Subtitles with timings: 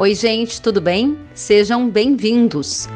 [0.00, 1.18] Oi, gente, tudo bem?
[1.34, 2.88] Sejam bem-vindos.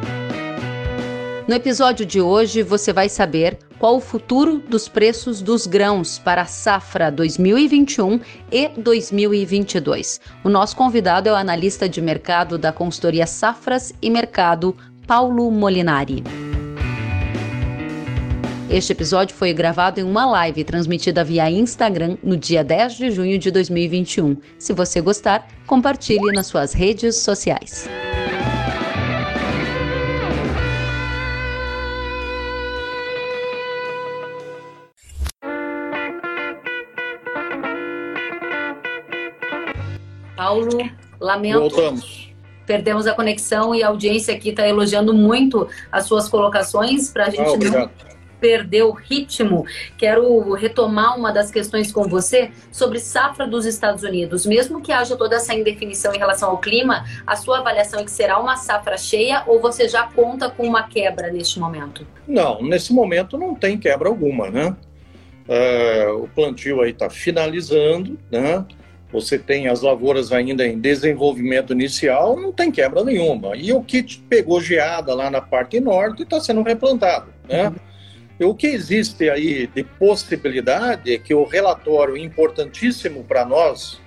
[1.47, 6.41] No episódio de hoje, você vai saber qual o futuro dos preços dos grãos para
[6.41, 8.19] a safra 2021
[8.51, 10.19] e 2022.
[10.43, 14.75] O nosso convidado é o analista de mercado da consultoria Safras e Mercado,
[15.07, 16.25] Paulo Molinari.
[18.75, 23.39] Este episódio foi gravado em uma live transmitida via Instagram no dia 10 de junho
[23.39, 24.37] de 2021.
[24.59, 27.89] Se você gostar, compartilhe nas suas redes sociais.
[40.37, 41.61] Paulo, lamento.
[41.61, 42.35] Voltamos.
[42.67, 47.31] Perdemos a conexão e a audiência aqui está elogiando muito as suas colocações para a
[47.31, 48.14] gente ah, não
[48.45, 49.65] perder o ritmo.
[49.97, 54.45] Quero retomar uma das questões com você sobre safra dos Estados Unidos.
[54.45, 58.11] Mesmo que haja toda essa indefinição em relação ao clima, a sua avaliação é que
[58.11, 62.07] será uma safra cheia ou você já conta com uma quebra neste momento?
[62.29, 64.77] Não, nesse momento não tem quebra alguma, né?
[65.49, 68.63] É, o plantio aí está finalizando, né?
[69.11, 73.57] você tem as lavouras ainda em desenvolvimento inicial, não tem quebra nenhuma.
[73.57, 77.33] E o que pegou geada lá na parte norte está sendo replantado.
[77.49, 77.69] Né?
[77.69, 77.94] Uhum.
[78.41, 84.01] O que existe aí de possibilidade é que o relatório importantíssimo para nós,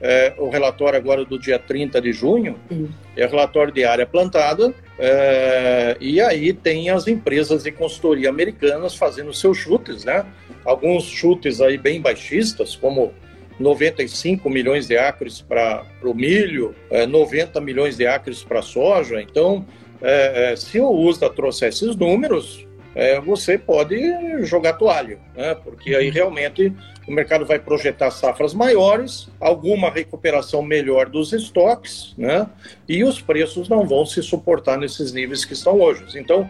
[0.00, 2.88] é, o relatório agora do dia 30 de junho, uhum.
[3.16, 8.94] é o relatório de área plantada, é, e aí tem as empresas de consultoria americanas
[8.94, 10.24] fazendo seus chutes, né?
[10.64, 13.12] Alguns chutes aí bem baixistas, como
[13.58, 19.20] 95 milhões de acres para o milho, é, 90 milhões de acres para a soja.
[19.20, 19.66] Então,
[20.00, 23.96] é, é, se o USDA trouxer esses números, é, você pode
[24.44, 25.54] jogar toalha, né?
[25.54, 26.72] porque aí realmente
[27.06, 32.46] o mercado vai projetar safras maiores, alguma recuperação melhor dos estoques, né?
[32.88, 36.04] e os preços não vão se suportar nesses níveis que estão hoje.
[36.16, 36.48] Então,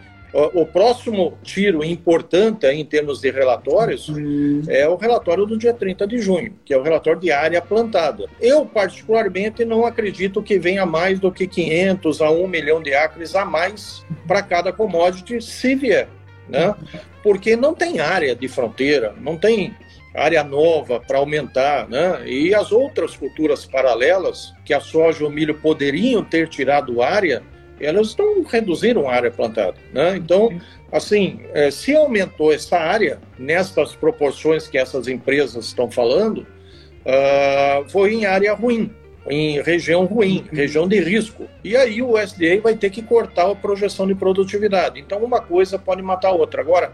[0.55, 4.63] o próximo tiro importante em termos de relatórios uhum.
[4.67, 8.25] é o relatório do dia 30 de junho, que é o relatório de área plantada.
[8.41, 13.35] Eu, particularmente, não acredito que venha mais do que 500 a 1 milhão de acres
[13.35, 16.09] a mais para cada commodity, se vier.
[16.49, 16.75] Né?
[17.23, 19.75] Porque não tem área de fronteira, não tem
[20.15, 22.23] área nova para aumentar, né?
[22.27, 27.43] E as outras culturas paralelas que a soja e o milho poderiam ter tirado área,
[27.81, 29.75] elas não reduziram a área plantada.
[29.93, 30.17] Né?
[30.17, 30.61] Então,
[30.91, 36.47] assim, é, se aumentou essa área nessas proporções que essas empresas estão falando,
[37.07, 38.93] uh, foi em área ruim,
[39.29, 41.49] em região ruim, região de risco.
[41.63, 45.01] E aí o USDA vai ter que cortar a projeção de produtividade.
[45.01, 46.61] Então, uma coisa pode matar a outra.
[46.61, 46.93] Agora,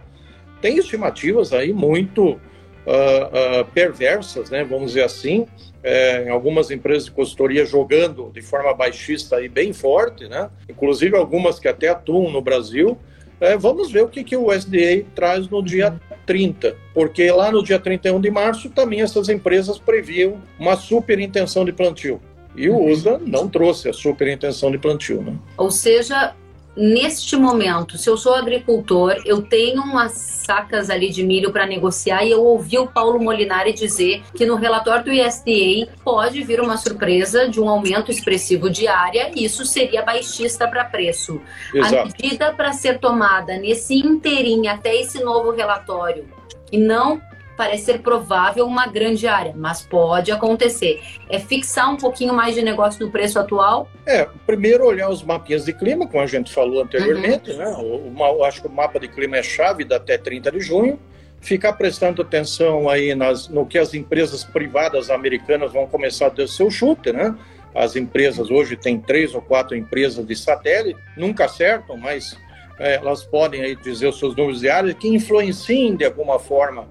[0.61, 5.47] tem estimativas aí muito uh, uh, perversas, né, vamos dizer assim,
[5.83, 10.51] é, em algumas empresas de consultoria jogando de forma baixista e bem forte, né?
[10.69, 12.99] inclusive algumas que até atuam no Brasil.
[13.41, 17.63] É, vamos ver o que, que o USDA traz no dia 30, porque lá no
[17.63, 22.21] dia 31 de março também essas empresas previam uma super intenção de plantio.
[22.57, 25.23] E o USA não trouxe a super intenção de plantio.
[25.23, 25.35] Né?
[25.57, 26.35] Ou seja,
[26.79, 32.25] neste momento, se eu sou agricultor, eu tenho umas sacas ali de milho para negociar
[32.25, 36.77] e eu ouvi o Paulo Molinari dizer que no relatório do ISDA pode vir uma
[36.77, 41.41] surpresa de um aumento expressivo de área e isso seria baixista para preço.
[41.75, 41.97] Exato.
[41.97, 46.27] A medida para ser tomada nesse inteirinho até esse novo relatório
[46.71, 47.21] e não
[47.59, 51.03] parecer provável uma grande área, mas pode acontecer.
[51.29, 53.89] É fixar um pouquinho mais de negócio no preço atual?
[54.07, 57.59] É, primeiro olhar os mapinhas de clima, como a gente falou anteriormente, uhum.
[57.59, 57.67] né?
[57.77, 61.01] O, o, acho que o mapa de clima é chave da até 30 de junho.
[61.41, 66.47] Ficar prestando atenção aí nas, no que as empresas privadas americanas vão começar a ter
[66.49, 67.35] seu chute, né?
[67.75, 72.39] As empresas hoje têm três ou quatro empresas de satélite, nunca acertam, mas
[72.79, 76.89] é, elas podem aí dizer os seus números diários que influenciem de alguma forma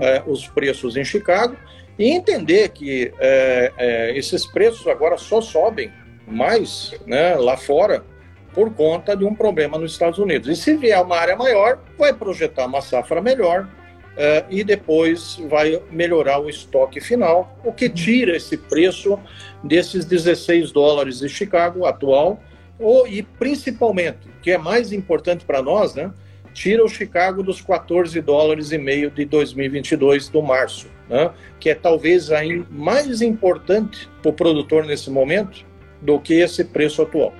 [0.00, 1.56] é, os preços em Chicago
[1.98, 5.92] e entender que é, é, esses preços agora só sobem
[6.26, 8.04] mais né, lá fora
[8.54, 10.48] por conta de um problema nos Estados Unidos.
[10.48, 13.68] E se vier uma área maior, vai projetar uma safra melhor
[14.16, 19.18] é, e depois vai melhorar o estoque final, o que tira esse preço
[19.62, 22.40] desses 16 dólares de Chicago atual,
[22.80, 26.12] ou, e principalmente, que é mais importante para nós, né?
[26.52, 31.30] tira o Chicago dos 14 dólares e meio de 2022 do março, né?
[31.58, 35.64] que é talvez ainda mais importante para o produtor nesse momento
[36.00, 37.32] do que esse preço atual.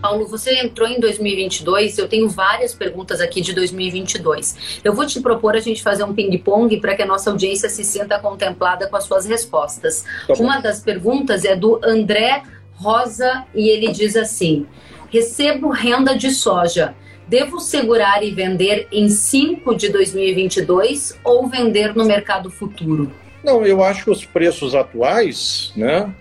[0.00, 4.80] Paulo, você entrou em 2022, eu tenho várias perguntas aqui de 2022.
[4.82, 7.84] Eu vou te propor a gente fazer um ping-pong para que a nossa audiência se
[7.84, 10.04] sinta contemplada com as suas respostas.
[10.26, 12.42] Tá Uma das perguntas é do André
[12.82, 14.66] Rosa e ele diz assim:
[15.10, 16.94] Recebo renda de soja.
[17.28, 23.10] Devo segurar e vender em 5 de 2022 ou vender no mercado futuro?
[23.42, 26.12] Não, eu acho que os preços atuais, né,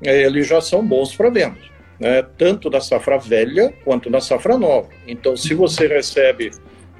[0.00, 1.66] eles já são bons para venda
[1.98, 4.88] né, tanto da safra velha quanto da safra nova.
[5.06, 6.50] Então, se você recebe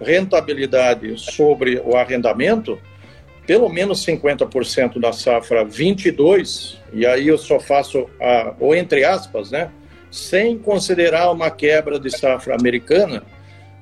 [0.00, 2.79] rentabilidade sobre o arrendamento,
[3.46, 9.50] pelo menos 50% da safra 22, e aí eu só faço, a, ou entre aspas,
[9.50, 9.70] né,
[10.10, 13.22] sem considerar uma quebra de safra americana,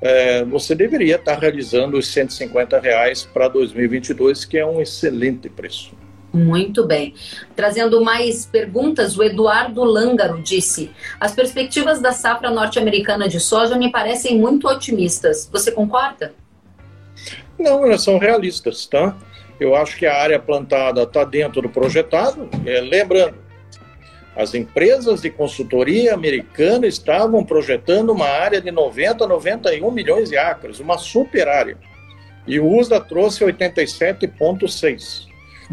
[0.00, 5.92] é, você deveria estar realizando os 150 reais para 2022, que é um excelente preço.
[6.34, 7.14] Muito bem.
[7.54, 10.90] Trazendo mais perguntas, o Eduardo Lângaro disse:
[11.20, 15.48] As perspectivas da safra norte-americana de soja me parecem muito otimistas.
[15.52, 16.34] Você concorda?
[17.56, 19.16] Não, elas são realistas, tá?
[19.58, 22.48] Eu acho que a área plantada está dentro do projetado.
[22.66, 23.36] É, lembrando,
[24.36, 30.36] as empresas de consultoria americana estavam projetando uma área de 90 a 91 milhões de
[30.36, 31.78] acres, uma super área.
[32.46, 35.28] E o USDA trouxe 87,6.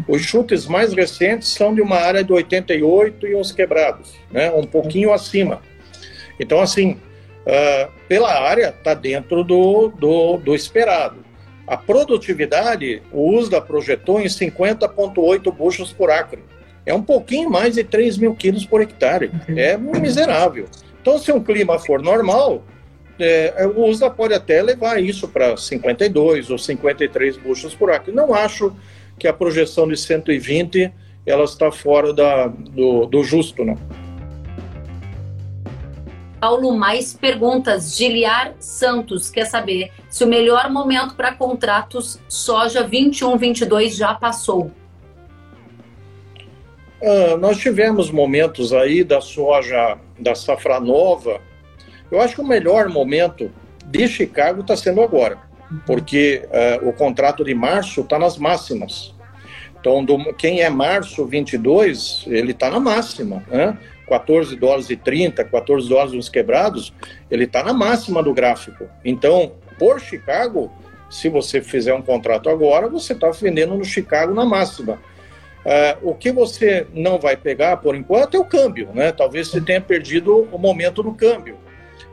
[0.08, 4.50] Os chutes mais recentes são de uma área de 88 e uns quebrados, né?
[4.50, 5.60] um pouquinho acima.
[6.40, 6.92] Então, assim,
[7.46, 11.16] uh, pela área, está dentro do, do, do, esperado.
[11.72, 16.44] A produtividade, o USDA projetou em 50,8 buchos por acre.
[16.84, 19.30] É um pouquinho mais de 3 mil quilos por hectare.
[19.48, 19.56] Uhum.
[19.56, 20.66] É miserável.
[21.00, 22.62] Então, se um clima for normal,
[23.18, 28.12] é, o USDA pode até levar isso para 52 ou 53 buchos por acre.
[28.12, 28.76] Não acho
[29.18, 30.92] que a projeção de 120
[31.24, 33.78] ela está fora da, do, do justo, né?
[36.38, 37.96] Paulo, mais perguntas.
[37.96, 44.70] Giliar Santos quer saber se o melhor momento para contratos soja 21-22 já passou.
[47.02, 51.40] Ah, nós tivemos momentos aí da soja, da safra nova.
[52.10, 53.50] Eu acho que o melhor momento
[53.86, 55.50] de Chicago está sendo agora
[55.86, 56.46] porque
[56.82, 59.14] uh, o contrato de março está nas máximas.
[59.80, 63.76] Então, do, quem é março 22, ele está na máxima, né?
[64.08, 66.92] 14 dólares e 30, 14 dólares uns quebrados,
[67.30, 68.86] ele está na máxima do gráfico.
[69.04, 70.70] Então, por Chicago,
[71.10, 74.92] se você fizer um contrato agora, você está vendendo no Chicago na máxima.
[75.66, 79.10] Uh, o que você não vai pegar por enquanto é o câmbio, né?
[79.10, 81.56] Talvez você tenha perdido o momento do câmbio.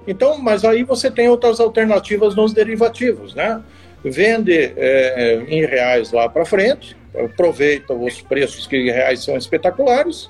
[0.07, 3.61] Então, mas aí você tem outras alternativas nos derivativos, né?
[4.03, 10.27] Vende é, em reais lá para frente, aproveita os preços que em reais são espetaculares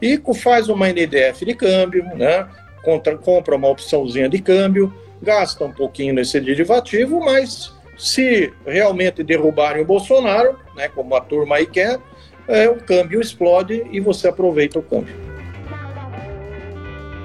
[0.00, 2.44] e faz uma NDF de câmbio, né?
[2.82, 9.82] Contra, compra uma opçãozinha de câmbio, gasta um pouquinho nesse derivativo, mas se realmente derrubarem
[9.82, 12.00] o Bolsonaro, né, como a turma aí quer,
[12.48, 15.14] é, o câmbio explode e você aproveita o câmbio.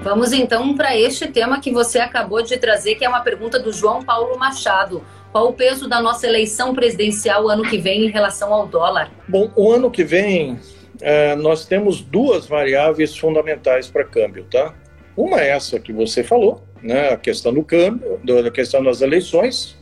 [0.02, 3.72] Vamos então para este tema que você acabou de trazer, que é uma pergunta do
[3.72, 5.02] João Paulo Machado.
[5.32, 9.10] Qual o peso da nossa eleição presidencial ano que vem em relação ao dólar?
[9.26, 10.58] Bom, o ano que vem
[11.00, 14.72] é, nós temos duas variáveis fundamentais para câmbio, tá?
[15.18, 19.76] Uma é essa que você falou, né, a questão do câmbio, a questão das eleições,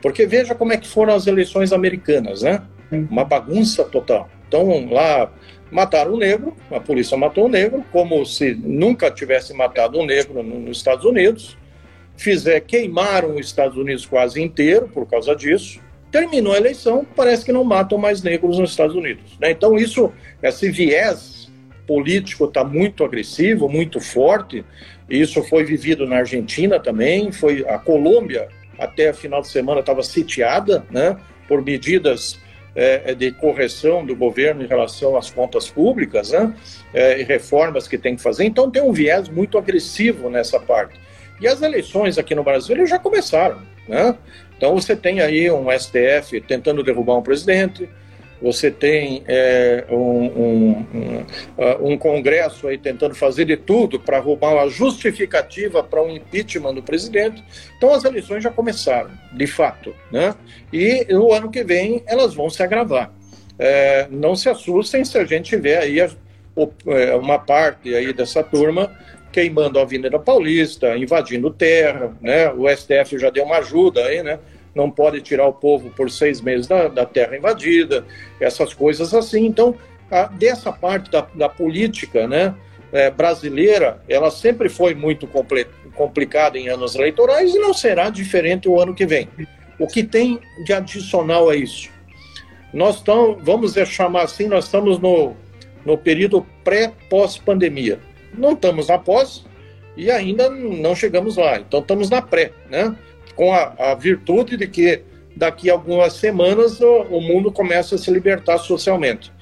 [0.00, 2.62] porque veja como é que foram as eleições americanas, né?
[2.90, 4.30] Uma bagunça total.
[4.48, 5.30] Então lá
[5.70, 10.42] mataram um negro, a polícia matou um negro, como se nunca tivesse matado um negro
[10.42, 11.54] nos Estados Unidos.
[12.16, 15.80] Fizer, queimaram os Estados Unidos quase inteiro por causa disso.
[16.10, 19.36] Terminou a eleição, parece que não matam mais negros nos Estados Unidos.
[19.38, 19.50] Né?
[19.50, 20.10] Então, isso,
[20.42, 21.51] esse viés
[21.86, 24.64] político está muito agressivo, muito forte.
[25.08, 27.32] Isso foi vivido na Argentina também.
[27.32, 28.48] Foi a Colômbia
[28.78, 32.38] até a final de semana estava sitiada, né, por medidas
[32.74, 36.54] é, é, de correção do governo em relação às contas públicas né,
[36.94, 38.44] é, e reformas que tem que fazer.
[38.44, 40.98] Então tem um viés muito agressivo nessa parte.
[41.40, 43.60] E as eleições aqui no Brasil já começaram.
[43.86, 44.16] Né?
[44.56, 47.88] Então você tem aí um STF tentando derrubar um presidente,
[48.42, 54.54] você tem é, um, um, um, um, Congresso aí tentando fazer de tudo para roubar
[54.54, 57.42] uma justificativa para um impeachment do presidente.
[57.76, 60.34] Então as eleições já começaram, de fato, né?
[60.72, 63.12] E no ano que vem elas vão se agravar.
[63.58, 66.10] É, não se assustem se a gente tiver aí a,
[66.86, 68.90] é, uma parte aí dessa turma
[69.30, 72.52] queimando a Avenida Paulista, invadindo terra, né?
[72.52, 74.38] O STF já deu uma ajuda aí, né?
[74.74, 78.04] Não pode tirar o povo por seis meses da, da terra invadida,
[78.40, 79.46] essas coisas assim.
[79.46, 79.74] Então,
[80.10, 82.54] a, dessa parte da, da política né,
[82.92, 85.28] é, brasileira, ela sempre foi muito
[85.94, 89.28] complicada em anos eleitorais e não será diferente o ano que vem.
[89.78, 91.90] O que tem de adicional a isso?
[92.72, 95.34] Nós estamos, vamos chamar assim, nós estamos no,
[95.84, 97.98] no período pré-pós-pandemia.
[98.32, 99.44] Não estamos na pós
[99.96, 101.58] e ainda não chegamos lá.
[101.58, 102.94] Então estamos na pré, né?
[103.34, 105.02] Com a, a virtude de que
[105.36, 109.32] daqui a algumas semanas o, o mundo começa a se libertar socialmente.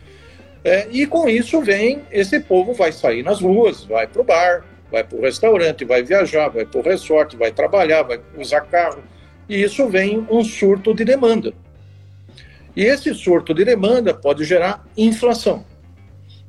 [0.63, 4.65] É, e com isso vem, esse povo vai sair nas ruas, vai para o bar,
[4.91, 9.03] vai para o restaurante, vai viajar, vai para o resort, vai trabalhar, vai usar carro.
[9.49, 11.53] E isso vem um surto de demanda.
[12.77, 15.65] E esse surto de demanda pode gerar inflação.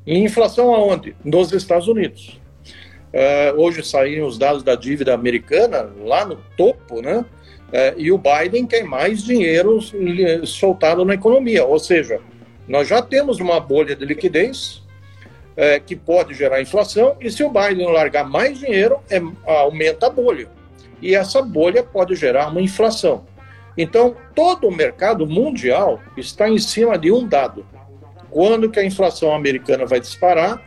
[0.06, 1.16] E inflação aonde?
[1.24, 2.41] Nos Estados Unidos.
[3.14, 7.26] Uh, hoje saíram os dados da dívida americana lá no topo, né?
[7.68, 9.80] Uh, e o Biden quer mais dinheiro
[10.46, 11.66] soltado na economia.
[11.66, 12.20] Ou seja,
[12.68, 14.82] nós já temos uma bolha de liquidez
[15.56, 20.10] é, que pode gerar inflação, e se o Biden largar mais dinheiro, é, aumenta a
[20.10, 20.48] bolha.
[21.02, 23.26] E essa bolha pode gerar uma inflação.
[23.78, 27.66] Então, todo o mercado mundial está em cima de um dado:
[28.30, 30.62] quando que a inflação americana vai disparar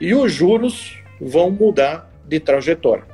[0.00, 3.04] e os juros vão mudar de trajetória.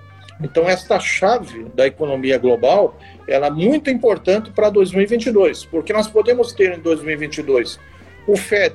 [0.41, 6.53] Então, esta chave da economia global ela é muito importante para 2022, porque nós podemos
[6.53, 7.79] ter em 2022
[8.27, 8.75] o Fed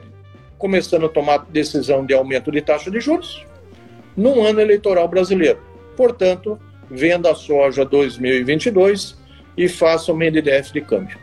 [0.58, 3.46] começando a tomar decisão de aumento de taxa de juros
[4.16, 5.60] num ano eleitoral brasileiro.
[5.96, 6.60] Portanto,
[6.90, 9.18] venda a soja 2022
[9.58, 11.18] e faça o MNDF de câmbio.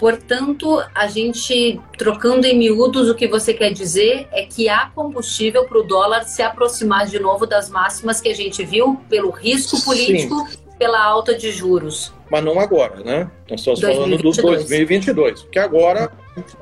[0.00, 5.66] Portanto, a gente, trocando em miúdos, o que você quer dizer é que há combustível
[5.66, 9.78] para o dólar se aproximar de novo das máximas que a gente viu pelo risco
[9.84, 10.58] político Sim.
[10.78, 12.14] pela alta de juros.
[12.30, 13.30] Mas não agora, né?
[13.50, 14.36] Nós estamos 2022.
[14.36, 16.10] falando do 2022, porque agora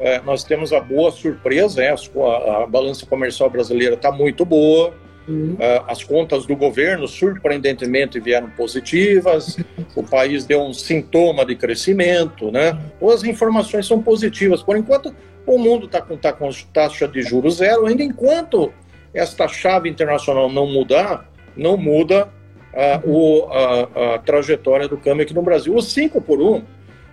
[0.00, 1.94] é, nós temos a boa surpresa, né?
[1.94, 4.92] a, a balança comercial brasileira está muito boa,
[5.28, 5.56] uhum.
[5.58, 9.58] É, as contas do governo surpreendentemente vieram positivas,
[9.94, 12.78] o país deu um sintoma de crescimento, né?
[13.00, 14.62] Ou as informações são positivas.
[14.62, 15.14] Por enquanto,
[15.46, 18.72] o mundo está com, tá com taxa de juros zero, ainda enquanto
[19.14, 22.28] esta chave internacional não mudar, não muda
[22.74, 25.74] a, o, a, trajetória do câmbio aqui no Brasil.
[25.74, 26.62] O 5 por 1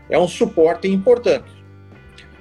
[0.10, 1.55] é um suporte importante.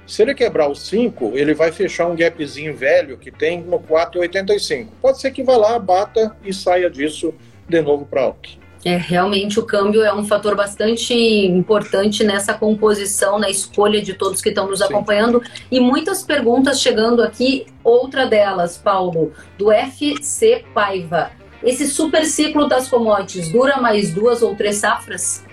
[0.05, 4.87] Se ele quebrar o 5, ele vai fechar um gapzinho velho que tem no 4,85.
[5.01, 7.33] Pode ser que vá lá, bata e saia disso
[7.67, 8.65] de novo para alto.
[8.85, 14.41] É, realmente o câmbio é um fator bastante importante nessa composição, na escolha de todos
[14.41, 14.85] que estão nos Sim.
[14.85, 15.41] acompanhando.
[15.71, 17.65] E muitas perguntas chegando aqui.
[17.83, 21.31] Outra delas, Paulo, do FC Paiva.
[21.63, 25.43] Esse super ciclo das commodities dura mais duas ou três safras?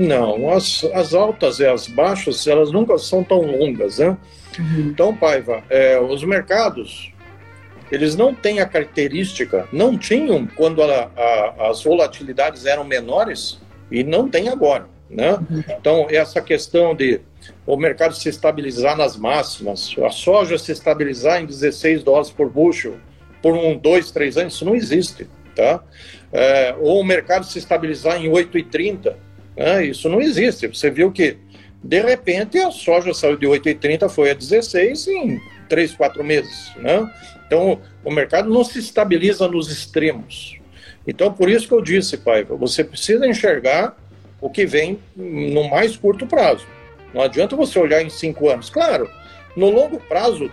[0.00, 4.16] Não, as, as altas e as baixas, elas nunca são tão longas, né?
[4.58, 4.88] Uhum.
[4.88, 7.12] Então, Paiva, é, os mercados,
[7.92, 14.02] eles não têm a característica, não tinham quando a, a, as volatilidades eram menores e
[14.02, 15.32] não tem agora, né?
[15.32, 15.62] Uhum.
[15.68, 17.20] Então, essa questão de
[17.66, 22.94] o mercado se estabilizar nas máximas, a soja se estabilizar em 16 dólares por bushel
[23.42, 25.82] por um, dois, três anos, isso não existe, tá?
[26.32, 29.14] É, ou o mercado se estabilizar em 8,30
[29.60, 29.84] né?
[29.84, 30.66] Isso não existe.
[30.66, 31.36] Você viu que,
[31.84, 36.72] de repente, a soja saiu de 8,30, foi a 16 em 3, 4 meses.
[36.76, 37.12] Né?
[37.46, 40.58] Então, o mercado não se estabiliza nos extremos.
[41.06, 43.94] Então, por isso que eu disse, pai, você precisa enxergar
[44.40, 46.66] o que vem no mais curto prazo.
[47.12, 48.70] Não adianta você olhar em cinco anos.
[48.70, 49.10] Claro,
[49.54, 50.50] no longo prazo,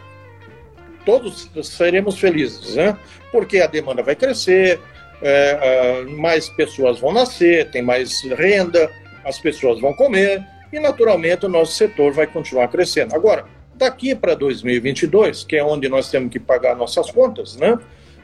[1.05, 2.97] todos seremos felizes, né?
[3.31, 4.81] Porque a demanda vai crescer,
[5.21, 8.89] é, mais pessoas vão nascer, tem mais renda,
[9.23, 13.15] as pessoas vão comer e, naturalmente, o nosso setor vai continuar crescendo.
[13.15, 13.45] Agora,
[13.75, 17.77] daqui para 2022, que é onde nós temos que pagar nossas contas, né?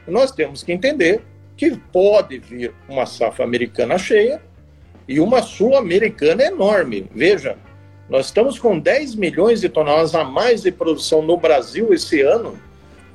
[0.06, 1.22] Nós temos que entender
[1.56, 4.42] que pode vir uma safra americana cheia
[5.08, 7.08] e uma sul-americana enorme.
[7.14, 7.56] Veja,
[8.08, 12.58] nós estamos com 10 milhões de toneladas a mais de produção no Brasil esse ano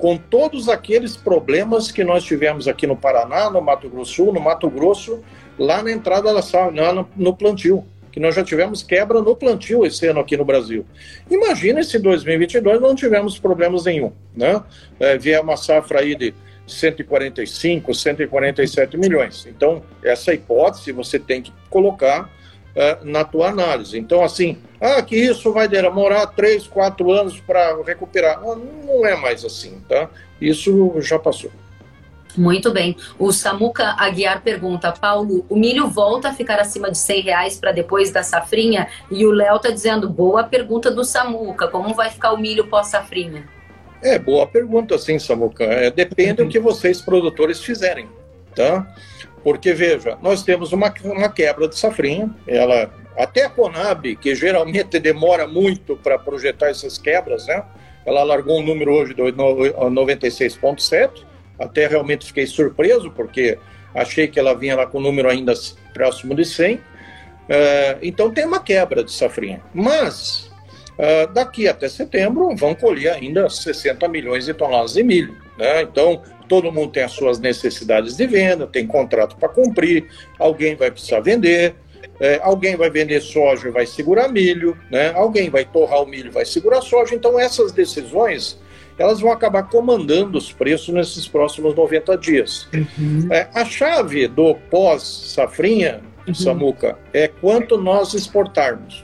[0.00, 4.40] com todos aqueles problemas que nós tivemos aqui no Paraná, no Mato Grosso Sul, no
[4.40, 5.22] Mato Grosso,
[5.58, 10.06] lá na entrada da no, no plantio, que nós já tivemos quebra no plantio esse
[10.06, 10.86] ano aqui no Brasil.
[11.30, 14.62] Imagina se em 2022 não tivemos problemas nenhum, né?
[14.98, 16.34] É, vier uma safra aí de
[16.66, 19.46] 145, 147 milhões.
[19.46, 22.30] Então, essa hipótese você tem que colocar
[22.74, 23.98] é, na tua análise.
[23.98, 28.40] Então, assim, ah, que isso vai demorar três, quatro anos para recuperar.
[28.40, 30.08] Não, não é mais assim, tá?
[30.40, 31.50] Isso já passou.
[32.36, 32.96] Muito bem.
[33.18, 37.72] O Samuca Aguiar pergunta, Paulo, o milho volta a ficar acima de 100 reais para
[37.72, 38.88] depois da safrinha?
[39.10, 43.48] E o Léo está dizendo, boa pergunta do Samuca, como vai ficar o milho pós-safrinha?
[44.02, 45.64] É, boa pergunta, sim, Samuca.
[45.64, 48.08] É, depende do que vocês, produtores, fizerem,
[48.54, 48.86] tá?
[49.42, 54.98] Porque, veja, nós temos uma, uma quebra de safrinha, ela, até a Conab, que geralmente
[54.98, 57.64] demora muito para projetar essas quebras, né?
[58.04, 61.24] Ela largou um número hoje de 96,7,
[61.58, 63.58] até realmente fiquei surpreso, porque
[63.94, 65.52] achei que ela vinha lá com um número ainda
[65.92, 66.74] próximo de 100.
[66.74, 66.80] Uh,
[67.48, 69.60] eh, então tem uma quebra de safrinha.
[69.74, 70.50] Mas
[70.98, 75.36] uh, daqui até setembro vão colher ainda 60 milhões de toneladas de milho.
[75.58, 75.82] Né?
[75.82, 80.90] Então todo mundo tem as suas necessidades de venda, tem contrato para cumprir, alguém vai
[80.90, 81.76] precisar vender,
[82.18, 85.12] é, alguém vai vender soja e vai segurar milho, né?
[85.14, 87.14] alguém vai torrar o milho e vai segurar soja.
[87.14, 88.58] Então, essas decisões
[88.98, 92.68] elas vão acabar comandando os preços nesses próximos 90 dias.
[92.74, 93.28] Uhum.
[93.30, 96.34] É, a chave do pós-safrinha, uhum.
[96.34, 99.02] Samuca, é quanto nós exportarmos.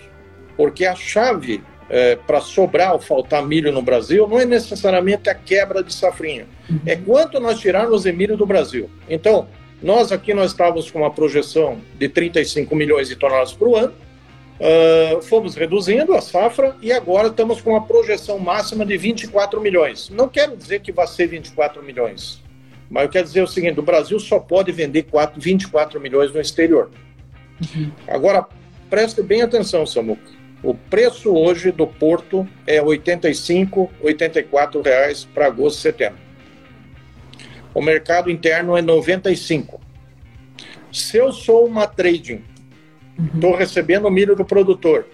[0.55, 5.35] Porque a chave é, para sobrar ou faltar milho no Brasil não é necessariamente a
[5.35, 6.47] quebra de safrinha.
[6.85, 8.91] É quanto nós tirarmos milho do Brasil.
[9.09, 9.49] Então,
[9.83, 13.93] nós aqui nós estávamos com uma projeção de 35 milhões de toneladas por ano,
[14.59, 20.09] uh, fomos reduzindo a safra e agora estamos com uma projeção máxima de 24 milhões.
[20.11, 22.43] Não quero dizer que vai ser 24 milhões,
[22.91, 26.41] mas eu quero dizer o seguinte: o Brasil só pode vender 4, 24 milhões no
[26.41, 26.91] exterior.
[27.75, 27.91] Uhum.
[28.09, 28.47] Agora,
[28.89, 30.37] preste bem atenção, Samuca.
[30.63, 36.26] O preço hoje do porto é 85, 84 reais para agosto e setembro.
[37.77, 39.79] O mercado interno é 95.
[40.91, 42.43] Se eu sou uma trading,
[43.35, 43.57] estou uhum.
[43.57, 45.07] recebendo milho do produtor,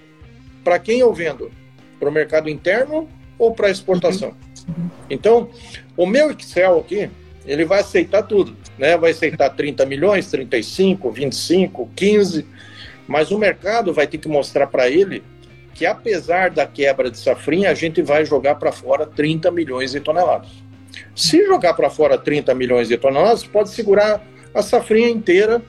[0.63, 1.51] para quem eu vendo?
[1.99, 4.33] Para o mercado interno ou para exportação?
[4.69, 4.89] Uhum.
[5.11, 5.51] Então,
[5.97, 7.11] o meu Excel aqui,
[7.45, 8.97] ele vai aceitar tudo, né?
[8.97, 12.47] Vai aceitar 30 milhões, 35, 25, 15,
[13.09, 15.25] mas o mercado vai ter que mostrar para ele
[15.75, 19.99] que apesar da quebra de safrinha, a gente vai jogar para fora 30 milhões de
[19.99, 20.63] toneladas.
[21.15, 24.23] Se jogar para fora 30 milhões de toneladas, pode segurar
[24.55, 25.63] a safrinha inteira,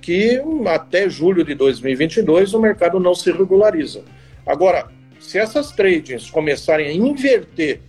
[0.00, 4.02] que até julho de 2022 o mercado não se regulariza.
[4.46, 4.88] Agora,
[5.20, 7.80] se essas tradings começarem a inverter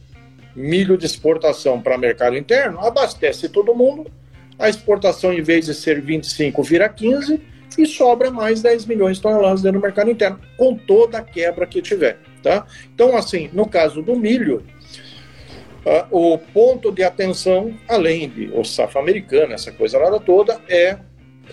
[0.55, 4.11] milho de exportação para mercado interno, abastece todo mundo,
[4.57, 7.41] a exportação, em vez de ser 25, vira 15,
[7.77, 11.65] e sobra mais 10 milhões de toneladas dentro do mercado interno, com toda a quebra
[11.65, 12.17] que tiver.
[12.43, 12.65] Tá?
[12.93, 14.63] Então, assim, no caso do milho,
[15.85, 20.97] uh, o ponto de atenção, além de o safra americana, essa coisa lá toda, é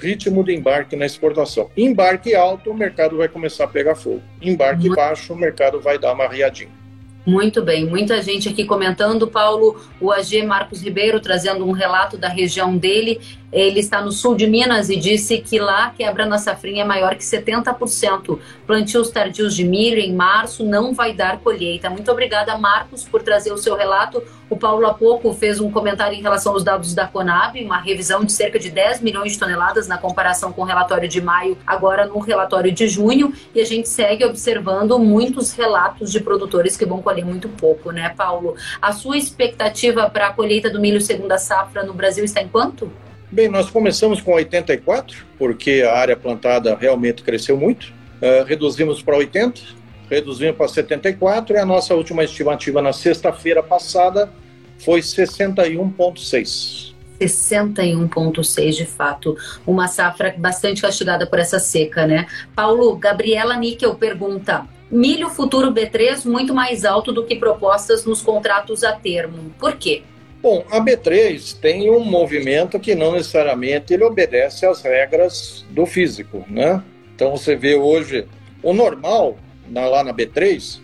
[0.00, 1.70] ritmo de embarque na exportação.
[1.76, 4.22] Embarque alto, o mercado vai começar a pegar fogo.
[4.40, 6.85] Embarque baixo, o mercado vai dar uma riadinha.
[7.26, 12.28] Muito bem, muita gente aqui comentando, Paulo, o AG Marcos Ribeiro trazendo um relato da
[12.28, 13.20] região dele.
[13.52, 17.16] Ele está no sul de Minas e disse que lá quebra na safrinha é maior
[17.16, 18.38] que 70%.
[18.64, 21.90] Plantios tardios de milho em março não vai dar colheita.
[21.90, 24.22] Muito obrigada, Marcos, por trazer o seu relato.
[24.48, 28.24] O Paulo há pouco fez um comentário em relação aos dados da Conab, uma revisão
[28.24, 32.06] de cerca de 10 milhões de toneladas na comparação com o relatório de maio, agora
[32.06, 37.02] no relatório de junho, e a gente segue observando muitos relatos de produtores que vão
[37.02, 38.54] colher muito pouco, né, Paulo?
[38.80, 42.88] A sua expectativa para a colheita do milho segunda safra no Brasil está em quanto?
[43.32, 47.92] Bem, nós começamos com 84, porque a área plantada realmente cresceu muito.
[48.22, 49.60] Uh, reduzimos para 80,
[50.10, 54.30] reduzimos para 74 e a nossa última estimativa na sexta-feira passada
[54.78, 56.94] foi 61,6.
[57.20, 59.36] 61,6 de fato.
[59.66, 62.26] Uma safra bastante castigada por essa seca, né?
[62.54, 68.84] Paulo, Gabriela Níquel pergunta: milho futuro B3 muito mais alto do que propostas nos contratos
[68.84, 69.50] a termo.
[69.58, 70.02] Por quê?
[70.42, 76.44] Bom, a B3 tem um movimento que não necessariamente ele obedece às regras do físico,
[76.48, 76.82] né?
[77.14, 78.26] Então você vê hoje
[78.62, 79.36] o normal
[79.70, 80.80] na, lá na B3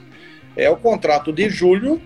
[0.57, 2.01] é o contrato de julho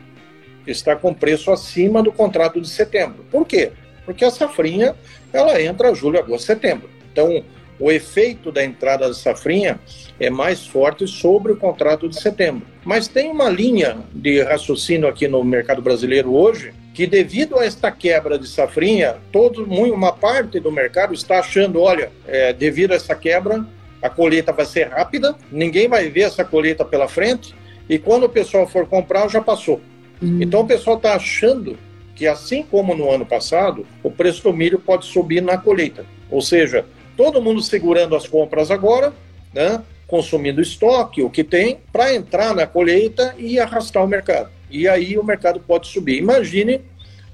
[0.66, 3.24] está com preço acima do contrato de setembro.
[3.30, 3.72] Por quê?
[4.04, 4.94] Porque a safrinha
[5.32, 6.88] ela entra julho, agosto, setembro.
[7.12, 7.44] Então,
[7.78, 9.78] o efeito da entrada da safrinha
[10.18, 12.66] é mais forte sobre o contrato de setembro.
[12.84, 17.92] Mas tem uma linha de raciocínio aqui no mercado brasileiro hoje que devido a esta
[17.92, 23.14] quebra de safrinha, todo uma parte do mercado está achando, olha, é, devido a essa
[23.14, 23.66] quebra,
[24.02, 27.54] a colheita vai ser rápida, ninguém vai ver essa colheita pela frente,
[27.88, 29.80] e quando o pessoal for comprar, já passou.
[30.20, 30.38] Uhum.
[30.40, 31.78] Então o pessoal está achando
[32.14, 36.04] que, assim como no ano passado, o preço do milho pode subir na colheita.
[36.30, 36.84] Ou seja,
[37.16, 39.12] todo mundo segurando as compras agora,
[39.52, 44.50] né, consumindo estoque, o que tem, para entrar na colheita e arrastar o mercado.
[44.70, 46.18] E aí o mercado pode subir.
[46.18, 46.80] Imagine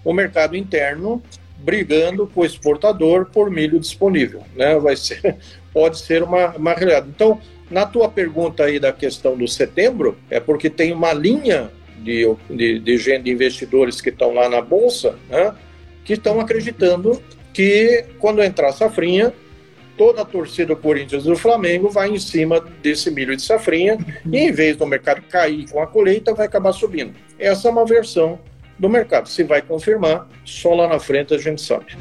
[0.05, 1.23] o mercado interno
[1.63, 4.43] brigando com o exportador por milho disponível.
[4.55, 4.79] Né?
[4.79, 5.37] Vai ser,
[5.73, 7.09] pode ser uma, uma realidade.
[7.09, 12.25] Então, na tua pergunta aí da questão do setembro, é porque tem uma linha de,
[12.51, 15.55] de, de, de investidores que estão lá na Bolsa, né,
[16.05, 17.23] que estão acreditando
[17.53, 19.33] que quando entrar a safrinha,
[19.97, 23.99] toda a torcida do Corinthians e do Flamengo vai em cima desse milho de safrinha
[24.31, 27.15] e em vez do mercado cair com a colheita, vai acabar subindo.
[27.39, 28.39] Essa é uma versão
[28.83, 29.29] do mercado.
[29.29, 31.97] Se vai confirmar, só lá na frente a gente sabe.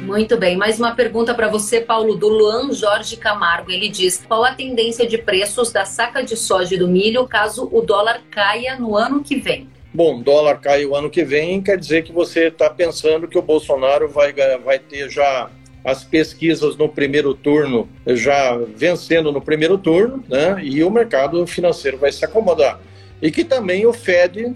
[0.00, 0.56] Muito bem.
[0.56, 3.70] Mais uma pergunta para você, Paulo, do Luan Jorge Camargo.
[3.70, 7.68] Ele diz: qual a tendência de preços da saca de soja e do milho caso
[7.70, 9.68] o dólar caia no ano que vem?
[9.92, 13.42] Bom, dólar cai o ano que vem, quer dizer que você está pensando que o
[13.42, 14.32] Bolsonaro vai,
[14.64, 15.50] vai ter já
[15.84, 20.60] as pesquisas no primeiro turno já vencendo no primeiro turno, né?
[20.62, 22.80] E o mercado financeiro vai se acomodar.
[23.22, 24.54] E que também o Fed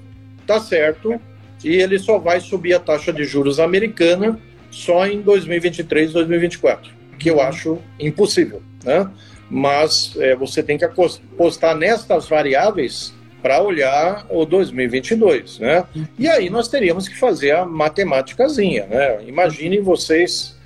[0.48, 1.20] está certo
[1.62, 7.30] e ele só vai subir a taxa de juros americana só em 2023, 2024, que
[7.30, 9.10] eu acho impossível, né?
[9.50, 15.84] Mas é, você tem que apostar nestas variáveis para olhar o 2022, né?
[16.18, 19.24] E aí nós teríamos que fazer a matemáticazinha, né?
[19.26, 20.56] Imaginem vocês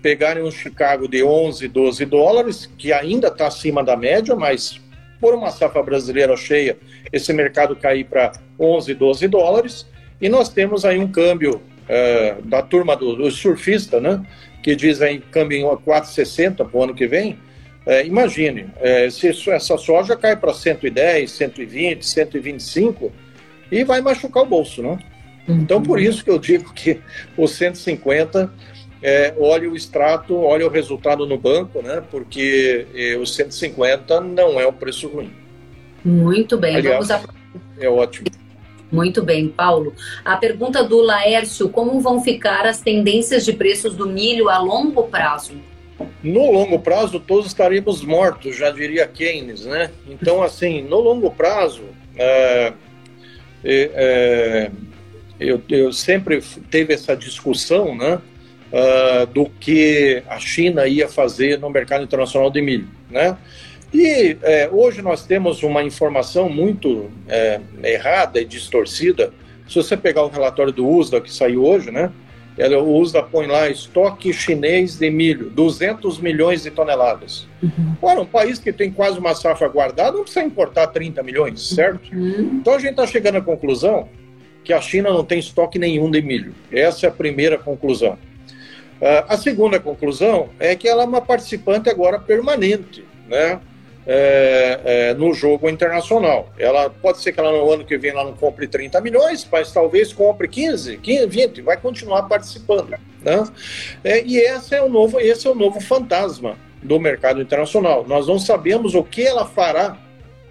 [0.00, 4.80] pegarem um Chicago de 11, 12 dólares, que ainda está acima da média, mas
[5.24, 6.76] por uma safra brasileira cheia,
[7.10, 9.86] esse mercado cair para 11, 12 dólares,
[10.20, 14.22] e nós temos aí um câmbio é, da turma do, do, surfista, né,
[14.62, 17.38] que diz aí câmbio em 4,60 para o ano que vem,
[17.86, 23.10] é, imagine, é, se essa soja cai para 110, 120, 125,
[23.72, 24.98] e vai machucar o bolso, né?
[25.48, 26.04] Então, por uhum.
[26.04, 27.00] isso que eu digo que
[27.34, 28.52] o 150
[29.06, 32.02] é, olhe o extrato, olhe o resultado no banco, né?
[32.10, 35.30] Porque é, o 150 não é um preço ruim.
[36.02, 37.34] Muito bem, Aliás, vamos a...
[37.78, 38.28] É ótimo.
[38.90, 39.92] Muito bem, Paulo.
[40.24, 45.02] A pergunta do Laércio: como vão ficar as tendências de preços do milho a longo
[45.02, 45.52] prazo?
[46.22, 49.90] No longo prazo, todos estaremos mortos, já diria Keynes, né?
[50.08, 51.82] Então, assim, no longo prazo,
[52.16, 52.72] é,
[53.62, 54.70] é, é
[55.38, 56.40] eu, eu sempre
[56.70, 58.18] teve essa discussão, né?
[58.74, 63.36] Uh, do que a China ia fazer no mercado internacional de milho, né?
[63.92, 69.32] E é, hoje nós temos uma informação muito é, errada e distorcida.
[69.68, 72.10] Se você pegar o relatório do USDA que saiu hoje, né?
[72.58, 77.46] O USDA põe lá estoque chinês de milho, 200 milhões de toneladas.
[77.62, 77.94] Uhum.
[78.02, 82.12] Ora, um país que tem quase uma safra guardada não precisa importar 30 milhões, certo?
[82.12, 82.58] Uhum.
[82.60, 84.08] Então a gente está chegando à conclusão
[84.64, 86.52] que a China não tem estoque nenhum de milho.
[86.72, 88.18] Essa é a primeira conclusão.
[89.00, 93.60] Uh, a segunda conclusão é que ela é uma participante agora permanente, né?
[94.06, 96.52] É, é, no jogo internacional.
[96.58, 99.72] Ela pode ser que ela no ano que vem ela não compre 30 milhões, mas
[99.72, 102.90] talvez compre 15, 15 20, vai continuar participando.
[103.22, 103.44] Né?
[104.04, 108.04] É, e esse é, o novo, esse é o novo fantasma do mercado internacional.
[108.06, 109.96] Nós não sabemos o que ela fará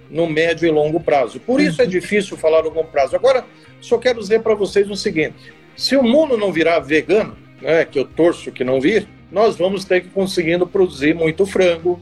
[0.10, 1.40] no médio e longo prazo.
[1.40, 3.16] Por isso é difícil falar no longo prazo.
[3.16, 3.46] Agora,
[3.80, 7.98] só quero dizer para vocês o seguinte: se o mundo não virar vegano, né, que
[7.98, 12.00] eu torço que não vir, nós vamos ter que conseguindo produzir muito frango,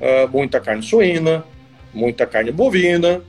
[0.00, 1.42] uh, muita carne suína,
[1.92, 3.22] muita carne bovina,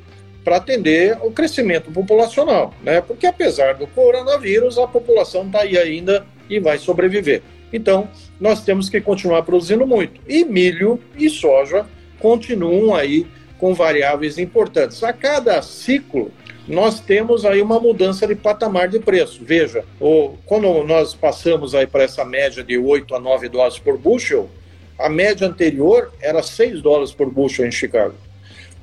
[0.43, 2.99] para atender o crescimento populacional, né?
[2.99, 7.41] Porque apesar do coronavírus, a população está aí ainda e vai sobreviver.
[7.71, 10.19] Então, nós temos que continuar produzindo muito.
[10.27, 11.85] E milho e soja
[12.19, 13.25] continuam aí
[13.57, 15.03] com variáveis importantes.
[15.03, 16.31] A cada ciclo,
[16.71, 19.41] nós temos aí uma mudança de patamar de preço.
[19.43, 23.97] Veja, o, quando nós passamos aí para essa média de 8 a 9 dólares por
[23.97, 24.49] bushel,
[24.97, 28.15] a média anterior era 6 dólares por bushel em Chicago.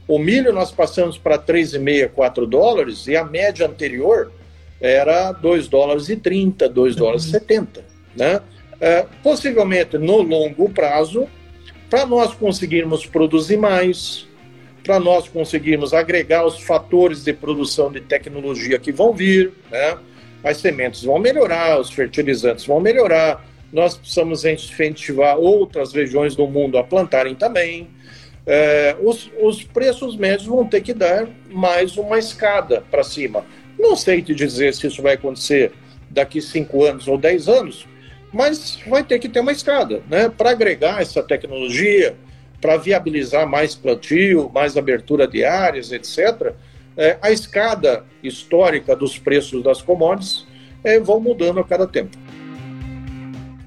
[0.06, 4.30] O milho nós passamos para 3,5, 4 dólares e a média anterior
[4.80, 7.84] era 2 dólares e 30, 2 dólares e 70.
[8.14, 8.40] Né?
[8.80, 11.26] É, possivelmente no longo prazo,
[11.88, 14.27] para nós conseguirmos produzir mais,
[14.88, 19.98] para nós conseguirmos agregar os fatores de produção de tecnologia que vão vir, né?
[20.42, 26.78] as sementes vão melhorar, os fertilizantes vão melhorar, nós precisamos incentivar outras regiões do mundo
[26.78, 27.90] a plantarem também.
[28.46, 33.44] É, os, os preços médios vão ter que dar mais uma escada para cima.
[33.78, 35.70] Não sei te dizer se isso vai acontecer
[36.08, 37.86] daqui cinco anos ou dez anos,
[38.32, 40.30] mas vai ter que ter uma escada, né?
[40.30, 42.16] Para agregar essa tecnologia,
[42.60, 46.52] para viabilizar mais plantio, mais abertura de áreas, etc.,
[46.96, 50.44] é, a escada histórica dos preços das commodities
[50.82, 52.18] é, vão mudando a cada tempo.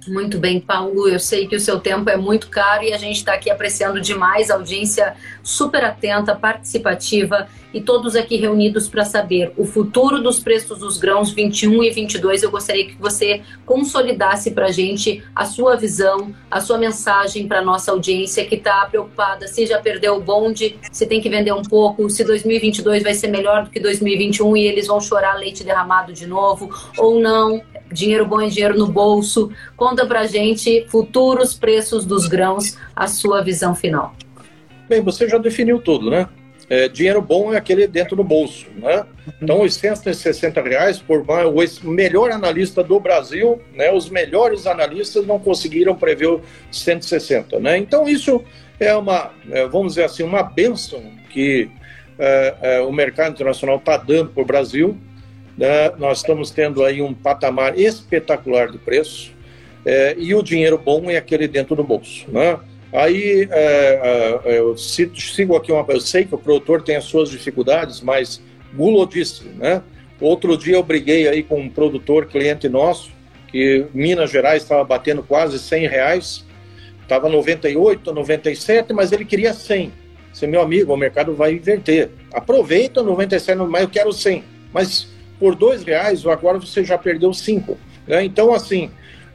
[0.07, 1.07] Muito bem, Paulo.
[1.07, 4.01] Eu sei que o seu tempo é muito caro e a gente está aqui apreciando
[4.01, 10.39] demais a audiência super atenta, participativa e todos aqui reunidos para saber o futuro dos
[10.39, 12.41] preços dos grãos 21 e 22.
[12.43, 17.61] Eu gostaria que você consolidasse para a gente a sua visão, a sua mensagem para
[17.61, 21.61] nossa audiência que está preocupada se já perdeu o bonde, se tem que vender um
[21.61, 26.11] pouco, se 2022 vai ser melhor do que 2021 e eles vão chorar leite derramado
[26.11, 29.51] de novo ou não dinheiro bom é dinheiro no bolso.
[29.75, 34.13] Conta pra gente futuros preços dos grãos, a sua visão final.
[34.87, 36.27] Bem, você já definiu tudo, né?
[36.69, 39.05] É, dinheiro bom é aquele dentro do bolso, né?
[39.41, 43.91] Então, os 160 reais por o melhor analista do Brasil, né?
[43.91, 47.77] Os melhores analistas não conseguiram prever o 160, né?
[47.77, 48.41] Então, isso
[48.79, 51.69] é uma, é, vamos dizer assim, uma benção que
[52.17, 54.97] é, é, o mercado internacional está dando para o Brasil.
[55.57, 55.91] Né?
[55.97, 59.31] Nós estamos tendo aí um patamar espetacular de preço
[59.85, 62.59] é, e o dinheiro bom é aquele dentro do bolso, né?
[62.93, 65.85] Aí é, é, eu sigo aqui uma.
[65.87, 68.41] Eu sei que o produtor tem as suas dificuldades, mas
[68.73, 69.81] Gulo disse, né?
[70.19, 73.11] Outro dia eu briguei aí com um produtor, cliente nosso,
[73.47, 76.45] que Minas Gerais estava batendo quase 100 reais,
[77.01, 79.91] estava 98, 97, mas ele queria 100.
[80.31, 82.09] Você, meu amigo, o mercado vai inverter.
[82.33, 84.43] Aproveita 97, mas eu quero 100.
[84.71, 85.07] Mas
[85.41, 87.75] por dois reais, agora você já perdeu cinco.
[88.07, 88.23] Né?
[88.23, 88.91] Então, assim,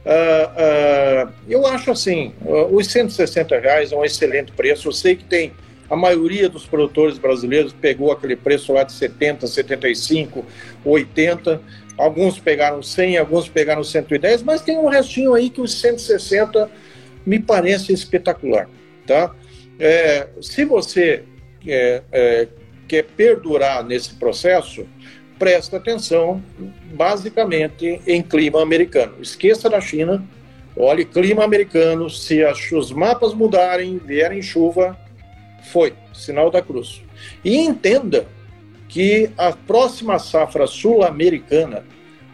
[0.07, 4.87] Uh, uh, eu acho assim, uh, os 160 reais é um excelente preço.
[4.87, 5.51] Eu sei que tem
[5.89, 10.45] a maioria dos produtores brasileiros pegou aquele preço lá de 70, 75,
[10.85, 11.61] 80.
[11.97, 16.71] Alguns pegaram 100, alguns pegaram 110, mas tem um restinho aí que os 160
[17.25, 18.69] me parece espetacular,
[19.05, 19.35] tá?
[19.77, 21.23] É, se você
[21.67, 22.47] é, é,
[22.87, 24.87] quer perdurar nesse processo,
[25.37, 26.41] presta atenção
[26.93, 29.15] basicamente em clima americano.
[29.21, 30.23] Esqueça da China,
[30.75, 34.97] olhe clima americano, se as, os mapas mudarem, vierem chuva,
[35.71, 37.01] foi, sinal da cruz.
[37.43, 38.27] E entenda
[38.87, 41.85] que a próxima safra sul-americana,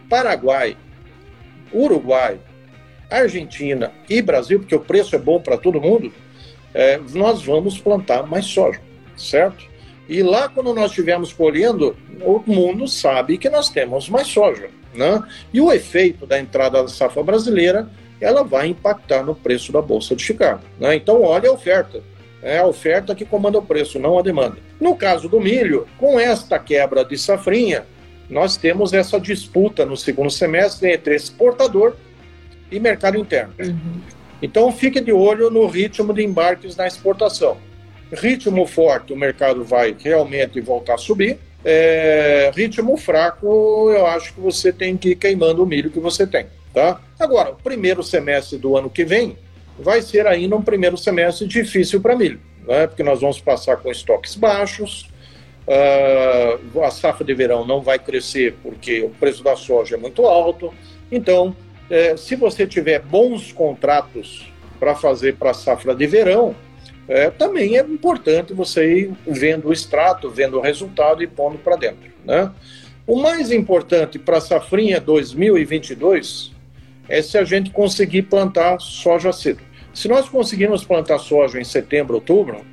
[0.10, 0.78] Paraguai,
[1.74, 2.40] Uruguai,
[3.10, 6.12] Argentina e Brasil, porque o preço é bom para todo mundo,
[6.74, 8.80] é, nós vamos plantar mais soja,
[9.16, 9.73] certo?
[10.08, 14.70] E lá, quando nós estivermos colhendo, o mundo sabe que nós temos mais soja.
[14.94, 15.24] Né?
[15.54, 17.90] E o efeito da entrada da safra brasileira,
[18.20, 20.62] ela vai impactar no preço da Bolsa de Chicago.
[20.80, 20.96] Né?
[20.96, 22.02] Então, olha a oferta.
[22.42, 24.58] É a oferta que comanda o preço, não a demanda.
[24.80, 27.86] No caso do milho, com esta quebra de safrinha,
[28.30, 31.96] nós temos essa disputa no segundo semestre entre exportador
[32.70, 33.54] e mercado interno.
[33.58, 34.02] Uhum.
[34.42, 37.58] Então, fique de olho no ritmo de embarques na exportação
[38.14, 41.38] ritmo forte, o mercado vai realmente voltar a subir.
[41.66, 46.28] É, ritmo fraco, eu acho que você tem que ir queimando o milho que você
[46.28, 46.48] tem.
[46.74, 47.00] Tá?
[47.20, 49.38] Agora, o primeiro semestre do ano que vem
[49.78, 52.88] vai ser ainda um primeiro semestre difícil para milho, né?
[52.88, 55.10] porque nós vamos passar com estoques baixos,
[55.68, 60.26] uh, a safra de verão não vai crescer porque o preço da soja é muito
[60.26, 60.74] alto.
[61.12, 61.56] Então,
[61.90, 66.56] é, se você tiver bons contratos para fazer para a safra de verão,
[67.08, 71.76] é, também é importante você ir vendo o extrato, vendo o resultado e pondo para
[71.76, 72.12] dentro.
[72.26, 72.52] Né?
[73.06, 76.52] O mais importante para a safrinha 2022
[77.10, 79.62] é se a gente conseguir plantar soja cedo.
[79.94, 82.66] Se nós conseguirmos plantar soja em setembro, outubro,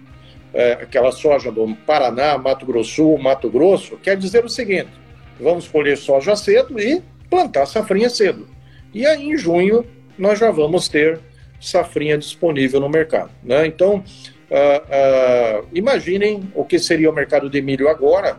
[0.55, 4.91] é, aquela soja do Paraná, Mato Grosso, Mato Grosso, quer dizer o seguinte:
[5.39, 8.49] vamos colher soja cedo e plantar safrinha cedo.
[8.95, 9.85] E aí em junho
[10.17, 11.21] nós já vamos ter
[11.61, 13.31] safrinha disponível no mercado.
[13.43, 13.67] Né?
[13.67, 13.97] Então,
[14.51, 18.39] uh, uh, imaginem o que seria o mercado de milho agora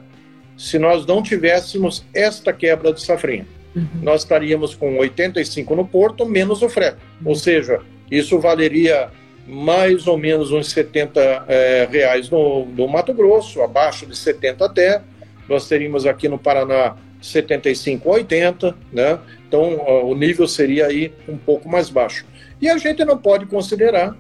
[0.58, 3.48] se nós não tivéssemos esta quebra de safrinha.
[3.76, 3.88] Uhum.
[4.04, 6.98] Nós estaríamos com 85 no porto, menos o frete.
[7.22, 7.30] Uhum.
[7.30, 7.80] Ou seja,
[8.10, 9.10] isso valeria
[9.48, 15.02] mais ou menos uns 70 é, reais no, no Mato Grosso, abaixo de 70 até.
[15.48, 19.20] Nós teríamos aqui no Paraná 75 a 80, né?
[19.48, 22.26] Então o nível seria aí um pouco mais baixo.
[22.62, 24.16] E a gente não pode considerar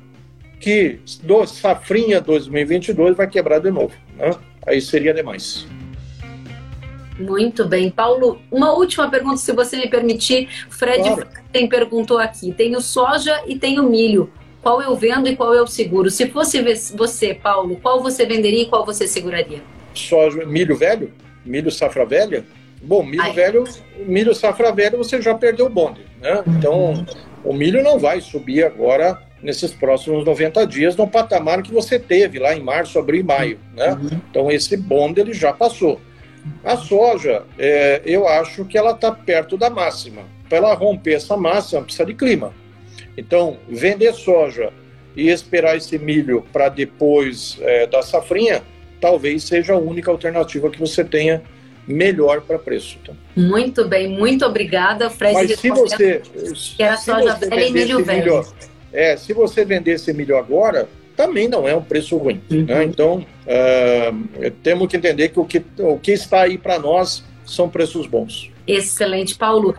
[0.60, 3.94] que do safrinha 2022 vai quebrar de novo.
[4.18, 4.32] Né?
[4.66, 5.68] Aí seria demais.
[7.20, 7.90] Muito bem.
[7.90, 10.50] Paulo, uma última pergunta, se você me permitir.
[10.70, 11.28] Fred claro.
[11.52, 14.32] tem perguntou aqui: tenho soja e tenho milho.
[14.62, 16.10] Qual eu vendo e qual eu seguro?
[16.10, 16.62] Se fosse
[16.96, 19.62] você, Paulo, qual você venderia e qual você seguraria?
[19.94, 21.12] Soja, milho velho?
[21.44, 22.46] Milho safra velha?
[22.82, 23.34] Bom, milho Ai.
[23.34, 23.64] velho,
[24.06, 26.44] milho safra velha, você já perdeu o bonde, né?
[26.48, 27.06] Então,
[27.44, 32.40] o milho não vai subir agora nesses próximos 90 dias no patamar que você teve
[32.40, 33.60] lá em março, abril e maio.
[33.76, 33.94] Né?
[33.94, 34.22] Uhum.
[34.30, 36.00] Então esse bonde ele já passou.
[36.64, 40.24] A soja, é, eu acho que ela está perto da máxima.
[40.48, 42.54] Para ela romper essa máxima, precisa de clima.
[43.18, 44.72] Então, vender soja
[45.16, 48.64] e esperar esse milho para depois é, da safrinha,
[49.00, 51.44] talvez seja a única alternativa que você tenha
[51.88, 52.98] melhor para preço.
[53.06, 53.14] Tá?
[53.36, 55.34] Muito bem, muito obrigada, Fred.
[55.34, 56.22] Mas se você.
[56.76, 58.36] Que era soja velha e milho velho.
[58.38, 58.46] Milho,
[58.94, 62.42] é, se você vender esse milho agora, também não é um preço ruim.
[62.50, 62.66] Uhum.
[62.66, 62.84] Né?
[62.84, 67.70] Então, uh, temos que entender que o que, o que está aí para nós são
[67.70, 68.52] preços bons.
[68.68, 69.76] Excelente, Paulo.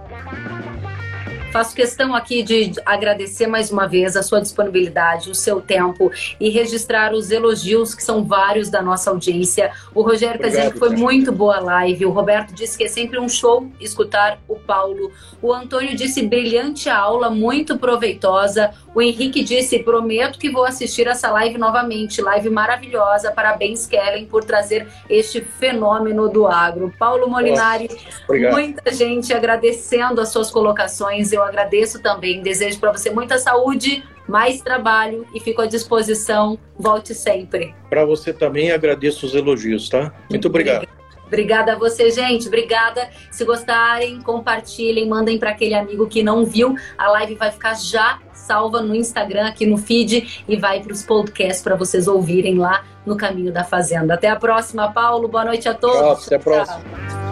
[1.52, 6.10] Faço questão aqui de agradecer mais uma vez a sua disponibilidade, o seu tempo
[6.40, 9.70] e registrar os elogios que são vários da nossa audiência.
[9.94, 12.06] O Rogério está dizendo que foi muito boa a live.
[12.06, 15.12] O Roberto disse que é sempre um show escutar o Paulo.
[15.42, 18.70] O Antônio disse brilhante aula, muito proveitosa.
[18.94, 22.22] O Henrique disse: prometo que vou assistir essa live novamente.
[22.22, 23.30] Live maravilhosa.
[23.30, 26.90] Parabéns, Kellen, por trazer este fenômeno do agro.
[26.98, 27.90] Paulo Molinari,
[28.26, 31.30] muita gente agradecendo as suas colocações.
[31.30, 32.42] Eu eu agradeço também.
[32.42, 36.58] Desejo para você muita saúde, mais trabalho e fico à disposição.
[36.78, 37.74] Volte sempre.
[37.90, 40.12] Para você também agradeço os elogios, tá?
[40.30, 40.88] Muito obrigado.
[41.26, 42.46] Obrigada a você, gente.
[42.46, 43.08] Obrigada.
[43.30, 46.76] Se gostarem, compartilhem, mandem para aquele amigo que não viu.
[46.98, 51.02] A live vai ficar já salva no Instagram, aqui no feed e vai para os
[51.02, 54.12] podcasts para vocês ouvirem lá no Caminho da Fazenda.
[54.12, 55.26] Até a próxima, Paulo.
[55.26, 55.96] Boa noite a todos.
[55.96, 57.31] Tchau, até a próxima.